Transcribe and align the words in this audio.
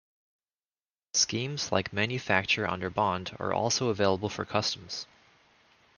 Schemes 1.13 1.71
like 1.71 1.93
manufacture 1.93 2.67
under 2.67 2.89
bond 2.89 3.37
are 3.39 3.53
also 3.53 3.89
available 3.89 4.29
for 4.29 4.45
customs. 4.45 5.05